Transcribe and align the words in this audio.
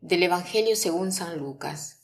Del 0.00 0.22
Evangelio 0.22 0.76
según 0.76 1.12
San 1.12 1.36
Lucas. 1.36 1.98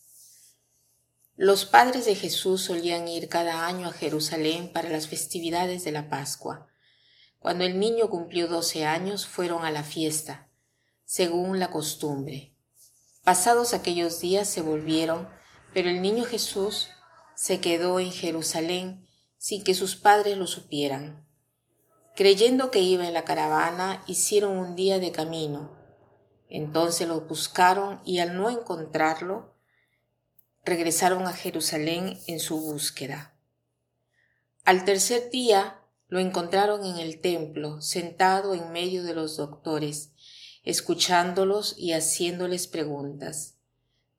Los 1.35 1.65
padres 1.65 2.05
de 2.05 2.15
Jesús 2.15 2.61
solían 2.61 3.09
ir 3.09 3.31
cada 3.31 3.67
año 3.67 3.89
a 3.89 3.93
Jerusalén 3.93 4.71
para 4.71 4.91
las 4.91 5.09
festividades 5.09 5.83
de 5.83 5.93
la 5.93 6.11
Pascua. 6.11 6.69
Cuando 7.39 7.65
el 7.65 7.79
niño 7.79 8.11
cumplió 8.11 8.49
doce 8.49 8.85
años 8.85 9.27
fueron 9.27 9.65
a 9.65 9.71
la 9.71 9.83
fiesta, 9.83 10.51
según 11.07 11.59
la 11.59 11.71
costumbre. 11.71 12.55
Pasados 13.25 13.73
aquellos 13.73 14.21
días 14.21 14.47
se 14.47 14.61
volvieron, 14.61 15.27
pero 15.73 15.89
el 15.89 16.03
niño 16.03 16.27
Jesús 16.27 16.91
se 17.35 17.61
quedó 17.61 17.99
en 17.99 18.13
Jerusalén 18.13 19.09
sin 19.39 19.65
que 19.65 19.73
sus 19.73 19.97
padres 19.97 20.37
lo 20.37 20.47
supieran. 20.47 21.27
Creyendo 22.15 22.71
que 22.71 22.81
iba 22.81 23.07
en 23.07 23.15
la 23.15 23.25
caravana, 23.25 24.05
hicieron 24.07 24.59
un 24.59 24.77
día 24.77 24.99
de 24.99 25.13
camino 25.13 25.76
entonces 26.49 27.09
lo 27.09 27.23
buscaron 27.23 28.01
y 28.05 28.19
al 28.19 28.37
no 28.37 28.51
encontrarlo, 28.51 29.55
regresaron 30.65 31.27
a 31.27 31.33
Jerusalén 31.33 32.19
en 32.27 32.41
su 32.41 32.61
búsqueda. 32.61 33.37
Al 34.65 34.85
tercer 34.85 35.31
día 35.31 35.81
lo 36.09 36.19
encontraron 36.19 36.85
en 36.85 36.99
el 36.99 37.21
templo, 37.21 37.81
sentado 37.81 38.55
en 38.55 38.73
medio 38.73 39.05
de 39.05 39.15
los 39.15 39.37
doctores, 39.37 40.13
escuchándolos 40.63 41.75
y 41.79 41.93
haciéndoles 41.93 42.67
preguntas. 42.67 43.55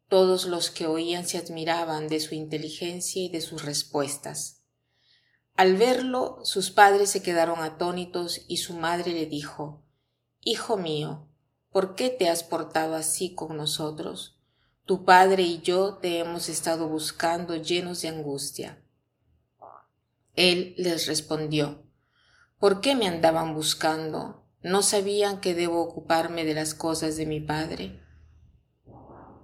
Todos 0.08 0.46
los 0.46 0.72
que 0.72 0.88
oían 0.88 1.28
se 1.28 1.38
admiraban 1.38 2.08
de 2.08 2.22
su 2.22 2.34
inteligencia 2.34 3.22
y 3.22 3.30
de 3.30 3.42
sus 3.42 3.66
respuestas. 3.66 4.62
Al 5.58 5.76
verlo, 5.76 6.40
sus 6.44 6.72
padres 6.72 7.10
se 7.10 7.22
quedaron 7.22 7.60
atónitos 7.60 8.46
y 8.48 8.58
su 8.58 8.74
madre 8.74 9.12
le 9.12 9.26
dijo, 9.26 9.84
Hijo 10.42 10.78
mío, 10.78 11.27
¿por 11.78 11.94
qué 11.94 12.10
te 12.10 12.28
has 12.28 12.42
portado 12.42 12.96
así 12.96 13.36
con 13.36 13.56
nosotros? 13.56 14.40
Tu 14.86 15.06
padre 15.06 15.44
y 15.44 15.62
yo 15.62 16.00
te 16.02 16.18
hemos 16.18 16.50
estado 16.50 16.88
buscando 16.90 17.56
llenos 17.56 18.02
de 18.02 18.08
angustia. 18.08 18.84
Él 20.34 20.74
les 20.80 21.06
respondió, 21.06 21.84
¿por 22.58 22.82
qué 22.82 22.96
me 22.96 23.08
andaban 23.08 23.54
buscando? 23.54 24.44
¿No 24.64 24.82
sabían 24.82 25.40
que 25.40 25.54
debo 25.54 25.80
ocuparme 25.84 26.46
de 26.46 26.56
las 26.56 26.74
cosas 26.74 27.16
de 27.16 27.28
mi 27.28 27.42
padre? 27.42 28.02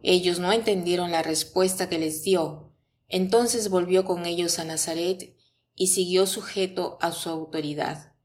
Ellos 0.02 0.40
no 0.40 0.52
entendieron 0.52 1.12
la 1.12 1.22
respuesta 1.22 1.88
que 1.88 2.00
les 2.00 2.24
dio. 2.24 2.74
Entonces 3.10 3.70
volvió 3.70 4.06
con 4.06 4.26
ellos 4.26 4.58
a 4.58 4.66
Nazaret 4.66 5.38
y 5.76 5.88
siguió 5.90 6.26
sujeto 6.26 6.98
a 7.00 7.12
su 7.12 7.30
autoridad. 7.30 8.16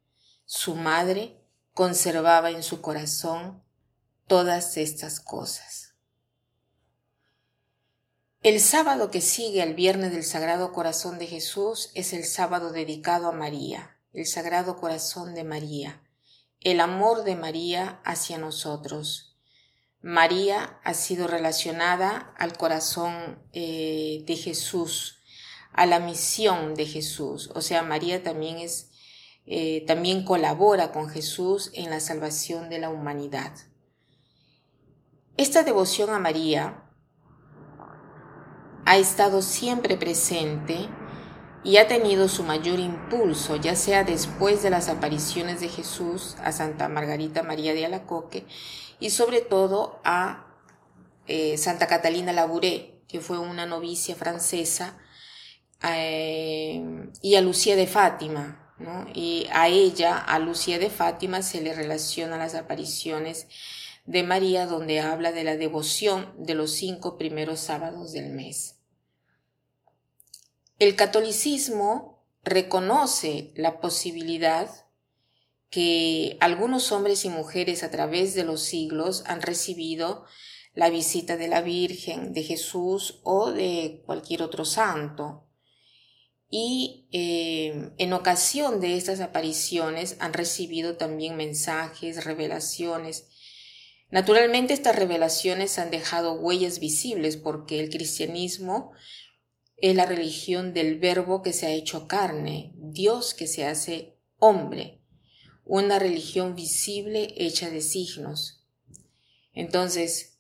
Su 0.47 0.77
madre 0.77 1.45
conservaba 1.75 2.51
en 2.51 2.63
su 2.63 2.81
corazón 2.81 3.68
todas 4.29 4.77
estas 4.77 5.21
cosas. 5.21 5.95
El 8.43 8.61
sábado 8.61 9.11
que 9.11 9.21
sigue 9.21 9.63
al 9.63 9.75
viernes 9.75 10.13
del 10.13 10.23
Sagrado 10.23 10.73
Corazón 10.73 11.19
de 11.19 11.27
Jesús 11.27 11.91
es 11.95 12.13
el 12.13 12.25
sábado 12.25 12.71
dedicado 12.71 13.29
a 13.29 13.33
María, 13.33 13.99
el 14.13 14.27
Sagrado 14.27 14.77
Corazón 14.77 15.35
de 15.35 15.43
María, 15.43 16.03
el 16.61 16.81
amor 16.81 17.25
de 17.25 17.35
María 17.35 18.01
hacia 18.05 18.39
nosotros. 18.39 19.37
María 20.03 20.79
ha 20.85 20.95
sido 20.95 21.27
relacionada 21.27 22.33
al 22.39 22.57
corazón 22.57 23.43
eh, 23.53 24.23
de 24.25 24.37
Jesús, 24.37 25.19
a 25.73 25.87
la 25.87 25.99
misión 25.99 26.75
de 26.75 26.87
Jesús. 26.87 27.51
O 27.55 27.61
sea, 27.61 27.83
María 27.83 28.23
también 28.23 28.59
es, 28.59 28.91
eh, 29.47 29.85
también 29.87 30.25
colabora 30.25 30.93
con 30.93 31.09
Jesús 31.09 31.71
en 31.75 31.91
la 31.91 31.99
salvación 31.99 32.69
de 32.69 32.79
la 32.79 32.91
humanidad. 32.91 33.53
Esta 35.39 35.63
devoción 35.63 36.11
a 36.11 36.19
María 36.19 36.83
ha 38.85 38.97
estado 38.97 39.41
siempre 39.41 39.97
presente 39.97 40.89
y 41.63 41.77
ha 41.77 41.87
tenido 41.87 42.29
su 42.29 42.43
mayor 42.43 42.81
impulso, 42.81 43.55
ya 43.55 43.77
sea 43.77 44.03
después 44.03 44.65
de 44.65 44.71
las 44.71 44.89
apariciones 44.89 45.61
de 45.61 45.69
Jesús 45.69 46.35
a 46.43 46.51
Santa 46.51 46.89
Margarita 46.89 47.45
María 47.45 47.73
de 47.73 47.87
Alacoque 47.87 48.47
y 48.99 49.11
sobre 49.11 49.41
todo 49.41 50.01
a 50.03 50.45
eh, 51.29 51.57
Santa 51.57 51.87
Catalina 51.87 52.33
Labouré, 52.33 53.05
que 53.07 53.21
fue 53.21 53.39
una 53.39 53.65
novicia 53.65 54.17
francesa, 54.17 54.99
eh, 55.85 56.83
y 57.23 57.37
a 57.37 57.43
Lucía 57.43 57.77
de 57.77 57.87
Fátima. 57.87 58.65
Y 59.15 59.47
a 59.53 59.69
ella, 59.69 60.19
a 60.19 60.41
Lucía 60.41 60.81
de 60.81 60.91
Fátima, 60.91 61.43
se 61.43 61.61
le 61.61 61.75
relaciona 61.75 62.39
las 62.39 62.57
apariciones 62.57 63.47
de 64.09 64.23
María 64.23 64.65
donde 64.65 65.01
habla 65.01 65.33
de 65.33 65.45
la 65.45 65.59
devoción 65.59 66.33
de 66.39 66.55
los 66.55 66.73
cinco 66.73 67.19
primeros 67.19 67.61
sábados 67.61 68.13
del 68.13 68.31
mes. 68.31 68.77
El 70.79 70.97
catolicismo 70.97 72.25
reconoce 72.43 73.53
la 73.55 73.83
posibilidad 73.83 74.71
que 75.69 76.39
algunos 76.41 76.91
hombres 76.91 77.27
y 77.27 77.29
mujeres 77.29 77.83
a 77.83 77.91
través 77.91 78.35
de 78.35 78.45
los 78.45 78.63
siglos 78.63 79.25
han 79.27 79.43
recibido 79.43 80.25
la 80.73 80.89
visita 80.89 81.37
de 81.37 81.49
la 81.49 81.61
Virgen, 81.61 82.33
de 82.33 82.45
Jesús 82.45 83.21
o 83.25 83.51
de 83.53 84.03
cualquier 84.07 84.43
otro 84.43 84.65
santo. 84.65 85.45
Y 86.49 87.09
eh, 87.13 87.91
en 87.99 88.13
ocasión 88.15 88.81
de 88.81 88.97
estas 88.97 89.21
apariciones 89.21 90.17
han 90.19 90.33
recibido 90.33 90.97
también 90.97 91.37
mensajes, 91.37 92.25
revelaciones 92.25 93.28
Naturalmente 94.11 94.73
estas 94.73 94.97
revelaciones 94.97 95.79
han 95.79 95.91
dejado 95.91 96.33
huellas 96.33 96.81
visibles 96.81 97.37
porque 97.37 97.79
el 97.81 97.91
cristianismo 97.91 98.93
es 99.77 99.95
la 99.95 100.07
religión 100.07 100.73
del 100.73 100.99
verbo 100.99 101.43
que 101.43 101.53
se 101.53 101.67
ha 101.67 101.71
hecho 101.71 102.09
carne, 102.09 102.73
Dios 102.77 103.35
que 103.35 103.47
se 103.47 103.67
hace 103.67 104.19
hombre, 104.39 105.03
una 105.65 105.99
religión 105.99 106.55
visible 106.55 107.35
hecha 107.37 107.69
de 107.69 107.83
signos. 107.83 108.65
Entonces, 109.53 110.39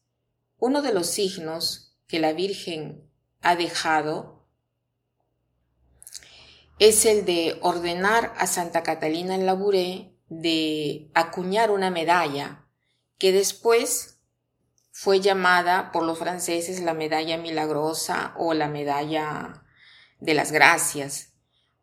uno 0.59 0.81
de 0.81 0.95
los 0.95 1.07
signos 1.07 1.97
que 2.07 2.21
la 2.21 2.33
Virgen 2.33 3.09
ha 3.43 3.55
dejado 3.55 4.47
es 6.79 7.05
el 7.05 7.25
de 7.27 7.59
ordenar 7.61 8.33
a 8.39 8.47
Santa 8.47 8.83
Catalina 8.83 9.37
Labouré 9.37 10.15
de 10.29 11.11
acuñar 11.15 11.71
una 11.71 11.91
medalla 11.91 12.68
que 13.19 13.33
después 13.33 14.19
fue 14.91 15.21
llamada 15.21 15.93
por 15.93 16.05
los 16.05 16.19
franceses 16.19 16.81
la 16.81 16.95
medalla 16.95 17.37
milagrosa 17.37 18.35
o 18.37 18.55
la 18.55 18.69
medalla 18.69 19.65
de 20.19 20.35
las 20.35 20.51
gracias, 20.51 21.35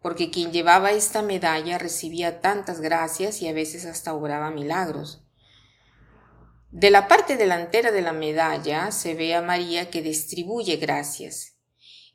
porque 0.02 0.32
quien 0.32 0.52
llevaba 0.52 0.92
esta 0.92 1.22
medalla 1.22 1.78
recibía 1.78 2.42
tantas 2.42 2.82
gracias 2.82 3.42
y 3.42 3.48
a 3.48 3.54
veces 3.54 3.86
hasta 3.86 4.14
obraba 4.14 4.52
milagros. 4.52 5.24
De 6.72 6.92
la 6.92 7.08
parte 7.08 7.38
delantera 7.38 7.92
de 7.92 8.02
la 8.02 8.12
medalla 8.12 8.92
se 8.92 9.14
ve 9.14 9.34
a 9.34 9.42
María 9.42 9.90
que 9.90 10.02
distribuye 10.02 10.76
gracias 10.76 11.56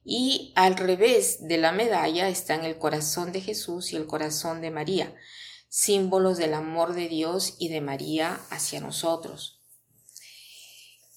y 0.05 0.53
al 0.55 0.77
revés 0.77 1.47
de 1.47 1.59
la 1.59 1.73
medalla 1.73 2.29
están 2.29 2.65
el 2.65 2.79
corazón 2.79 3.33
de 3.33 3.41
Jesús 3.41 3.93
y 3.93 3.97
el 3.97 4.07
corazón 4.07 4.61
de 4.61 4.71
María, 4.71 5.15
símbolos 5.71 6.37
del 6.37 6.53
amor 6.53 6.95
de 6.95 7.09
Dios 7.09 7.55
y 7.59 7.69
de 7.69 7.81
María 7.81 8.41
hacia 8.51 8.81
nosotros. 8.81 9.63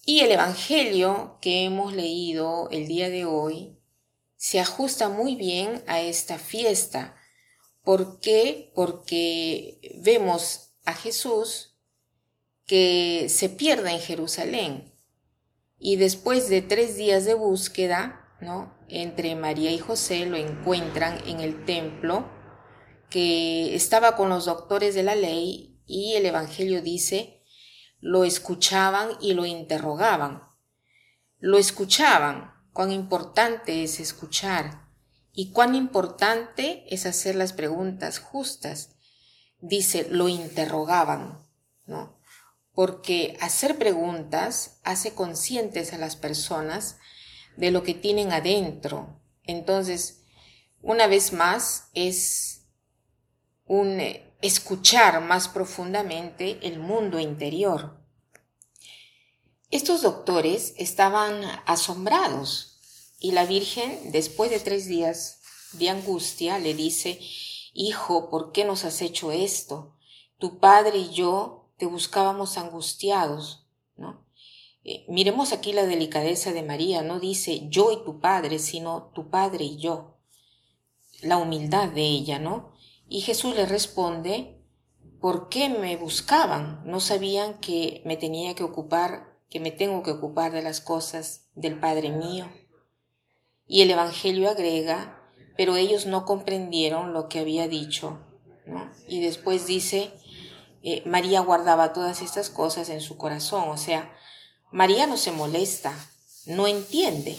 Y 0.05 0.19
el 0.19 0.31
Evangelio 0.31 1.39
que 1.41 1.65
hemos 1.65 1.94
leído 1.94 2.69
el 2.69 2.88
día 2.88 3.09
de 3.09 3.25
hoy 3.25 3.79
se 4.38 4.59
ajusta 4.59 5.09
muy 5.09 5.35
bien 5.35 5.83
a 5.88 6.01
esta 6.01 6.38
fiesta. 6.38 7.15
¿Por 7.81 8.19
qué? 8.19 8.71
Porque 8.75 9.79
vemos 10.01 10.75
a 10.85 10.94
Jesús 10.94 11.75
que 12.65 13.27
se 13.29 13.49
pierde 13.49 13.91
en 13.91 13.99
Jerusalén 13.99 14.94
y 15.79 15.95
después 15.95 16.47
de 16.47 16.61
tres 16.61 16.95
días 16.95 17.25
de 17.25 17.33
búsqueda, 17.33 18.38
¿no? 18.39 18.77
Entre 18.88 19.35
María 19.35 19.71
y 19.71 19.79
José 19.79 20.25
lo 20.27 20.38
encuentran 20.38 21.27
en 21.27 21.39
el 21.39 21.65
templo 21.65 22.43
que 23.13 23.75
estaba 23.75 24.15
con 24.15 24.30
los 24.30 24.45
doctores 24.45 24.95
de 24.95 25.04
la 25.04 25.13
ley 25.13 25.80
y 25.86 26.15
el 26.15 26.25
Evangelio 26.25 26.81
dice, 26.81 27.44
lo 28.00 28.24
escuchaban 28.24 29.12
y 29.21 29.36
lo 29.36 29.45
interrogaban. 29.45 30.42
Lo 31.38 31.60
escuchaban, 31.60 32.56
cuán 32.74 32.92
importante 32.92 33.83
es 33.83 34.00
escuchar 34.00 34.89
y 35.31 35.51
cuán 35.51 35.75
importante 35.75 36.86
es 36.89 37.06
hacer 37.06 37.36
las 37.36 37.54
preguntas 37.54 38.18
justas. 38.18 38.95
Dice, 39.59 40.07
lo 40.09 40.27
interrogaban, 40.27 41.38
¿no? 41.86 42.18
Porque 42.74 43.38
hacer 43.42 43.77
preguntas 43.77 44.80
hace 44.83 45.13
conscientes 45.13 45.94
a 45.94 46.00
las 46.00 46.16
personas 46.16 46.98
de 47.57 47.69
lo 47.69 47.83
que 47.83 47.94
tienen 47.94 48.31
adentro. 48.31 49.21
Entonces, 49.44 50.24
una 50.81 51.06
vez 51.06 51.31
más, 51.31 51.92
es 51.94 52.52
un 53.73 53.99
eh, 53.99 54.35
escuchar 54.43 55.19
más 55.21 55.47
profundamente 55.47 56.59
el 56.61 56.77
mundo 56.77 57.19
interior. 57.19 57.97
Estos 59.71 60.03
doctores 60.03 60.75
estaban 60.77 61.41
asombrados 61.65 62.77
y 63.19 63.31
la 63.31 63.45
Virgen, 63.45 64.11
después 64.11 64.51
de 64.51 64.59
tres 64.59 64.85
días 64.85 65.39
de 65.71 65.89
angustia, 65.89 66.59
le 66.59 66.75
dice, 66.75 67.19
Hijo, 67.73 68.29
¿por 68.29 68.51
qué 68.51 68.63
nos 68.63 68.85
has 68.85 69.01
hecho 69.01 69.31
esto? 69.31 69.95
Tu 70.37 70.59
padre 70.59 70.99
y 70.99 71.11
yo 71.11 71.71
te 71.77 71.87
buscábamos 71.87 72.59
angustiados, 72.59 73.65
¿no? 73.95 74.23
Eh, 74.83 75.03
miremos 75.07 75.51
aquí 75.51 75.73
la 75.73 75.87
delicadeza 75.87 76.51
de 76.51 76.61
María, 76.61 77.01
no 77.01 77.19
dice 77.19 77.67
yo 77.69 77.91
y 77.91 78.03
tu 78.03 78.19
padre, 78.19 78.59
sino 78.59 79.09
tu 79.15 79.31
padre 79.31 79.65
y 79.65 79.77
yo. 79.77 80.17
La 81.21 81.37
humildad 81.37 81.89
de 81.89 82.03
ella, 82.03 82.37
¿no? 82.37 82.72
Y 83.13 83.21
Jesús 83.21 83.56
le 83.56 83.68
responde, 83.68 84.60
¿por 85.21 85.48
qué 85.48 85.69
me 85.69 85.98
buscaban? 85.98 86.81
No 86.83 87.00
sabían 87.00 87.60
que 87.60 88.01
me 88.06 88.18
tenía 88.18 88.56
que 88.56 88.63
ocupar, 88.63 89.38
que 89.51 89.60
me 89.60 89.69
tengo 89.69 90.01
que 90.01 90.10
ocupar 90.10 90.51
de 90.51 90.63
las 90.63 90.81
cosas 90.81 91.45
del 91.54 91.80
Padre 91.80 92.10
mío. 92.10 92.51
Y 93.68 93.83
el 93.83 93.92
Evangelio 93.92 94.50
agrega, 94.50 95.21
pero 95.56 95.75
ellos 95.75 96.07
no 96.07 96.25
comprendieron 96.25 97.13
lo 97.13 97.30
que 97.30 97.38
había 97.38 97.68
dicho. 97.68 98.19
Y 99.07 99.21
después 99.21 99.68
dice, 99.68 100.12
eh, 100.81 101.04
María 101.06 101.42
guardaba 101.42 101.94
todas 101.94 102.24
estas 102.24 102.50
cosas 102.50 102.89
en 102.89 103.00
su 103.00 103.16
corazón. 103.16 103.69
O 103.69 103.77
sea, 103.77 104.12
María 104.71 105.06
no 105.06 105.18
se 105.18 105.31
molesta, 105.31 105.94
no 106.48 106.66
entiende, 106.66 107.38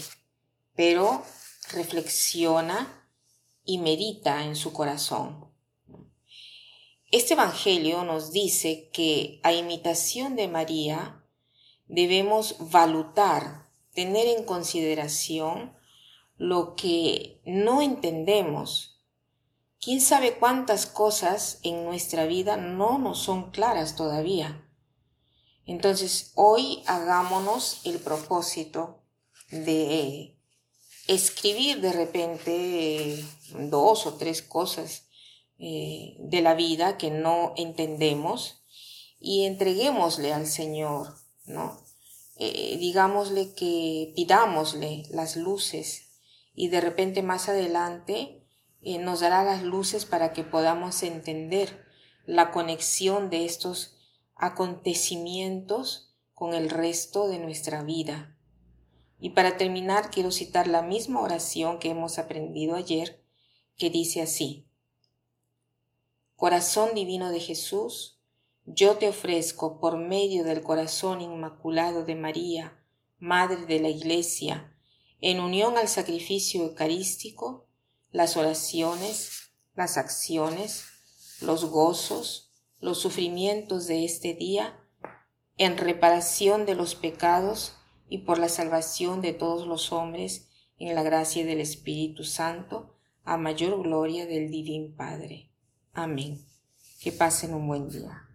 pero 0.77 1.25
reflexiona 1.73 3.11
y 3.65 3.79
medita 3.79 4.45
en 4.45 4.55
su 4.55 4.73
corazón. 4.73 5.53
Este 7.15 7.35
Evangelio 7.35 8.03
nos 8.03 8.33
dice 8.33 8.91
que 8.93 9.39
a 9.45 9.53
imitación 9.53 10.35
de 10.35 10.49
María 10.49 11.25
debemos 11.87 12.57
valutar, 12.59 13.71
tener 13.93 14.27
en 14.27 14.43
consideración 14.43 15.77
lo 16.39 16.75
que 16.75 17.41
no 17.45 17.83
entendemos. 17.83 19.01
¿Quién 19.81 20.01
sabe 20.01 20.39
cuántas 20.39 20.87
cosas 20.87 21.61
en 21.63 21.85
nuestra 21.85 22.27
vida 22.27 22.57
no 22.57 22.99
nos 22.99 23.21
son 23.21 23.53
claras 23.53 23.95
todavía? 23.95 24.69
Entonces, 25.67 26.33
hoy 26.35 26.83
hagámonos 26.85 27.81
el 27.85 28.01
propósito 28.01 29.05
de 29.53 30.37
escribir 31.07 31.81
de 31.81 31.93
repente 31.93 33.25
dos 33.71 34.05
o 34.05 34.15
tres 34.15 34.43
cosas 34.43 35.05
eh, 35.59 36.17
de 36.19 36.43
la 36.43 36.55
vida 36.55 36.99
que 36.99 37.11
no 37.11 37.55
entendemos 37.57 38.65
y 39.21 39.45
entreguémosle 39.45 40.33
al 40.33 40.47
Señor, 40.47 41.15
¿no? 41.47 41.85
Eh, 42.37 42.77
digámosle 42.79 43.55
que 43.55 44.13
pidámosle 44.17 45.05
las 45.11 45.37
luces 45.37 46.11
y 46.55 46.69
de 46.69 46.81
repente 46.81 47.23
más 47.23 47.49
adelante 47.49 48.45
eh, 48.83 48.99
nos 48.99 49.21
dará 49.21 49.45
las 49.45 49.63
luces 49.63 50.05
para 50.05 50.33
que 50.33 50.43
podamos 50.43 51.03
entender 51.05 51.85
la 52.27 52.51
conexión 52.51 53.31
de 53.31 53.45
estos 53.45 53.97
acontecimientos 54.35 56.15
con 56.33 56.55
el 56.55 56.69
resto 56.71 57.29
de 57.29 57.39
nuestra 57.39 57.83
vida. 57.83 58.37
Y 59.21 59.31
para 59.31 59.57
terminar 59.57 60.11
quiero 60.11 60.33
citar 60.33 60.67
la 60.67 60.83
misma 60.83 61.21
oración 61.21 61.79
que 61.79 61.91
hemos 61.91 62.19
aprendido 62.19 62.75
ayer, 62.75 63.25
que 63.77 63.91
dice 63.91 64.21
así, 64.21 64.67
Corazón 66.45 66.95
divino 66.95 67.31
de 67.31 67.41
Jesús, 67.41 68.21
yo 68.67 68.99
te 68.99 69.09
ofrezco 69.09 69.81
por 69.81 69.97
medio 69.97 70.45
del 70.45 70.63
corazón 70.63 71.23
inmaculado 71.23 72.05
de 72.05 72.17
María, 72.17 72.85
Madre 73.19 73.65
de 73.65 73.81
la 73.81 73.89
Iglesia, 73.89 74.77
en 75.23 75.41
unión 75.41 75.79
al 75.79 75.89
sacrificio 75.89 76.65
eucarístico, 76.65 77.67
las 78.11 78.37
oraciones, 78.37 79.55
las 79.75 79.97
acciones, 79.97 80.85
los 81.41 81.65
gozos, 81.65 82.53
los 82.79 82.99
sufrimientos 82.99 83.87
de 83.87 84.05
este 84.05 84.35
día, 84.35 84.79
en 85.57 85.79
reparación 85.79 86.67
de 86.67 86.75
los 86.75 86.95
pecados 86.95 87.75
y 88.07 88.19
por 88.19 88.39
la 88.39 88.51
salvación 88.51 89.23
de 89.23 89.33
todos 89.33 89.67
los 89.67 89.93
hombres, 89.93 90.51
en 90.77 90.95
la 90.95 91.03
gracia 91.03 91.47
del 91.47 91.63
Espíritu 91.63 92.23
Santo, 92.23 92.99
a 93.25 93.39
mayor 93.39 93.83
gloria 93.83 94.27
del 94.27 94.51
Divino 94.51 94.95
Padre. 94.95 95.54
Amén. 95.95 96.45
Que 97.01 97.13
pasen 97.13 97.55
un 97.55 97.69
buen 97.69 97.89
día. 97.89 98.29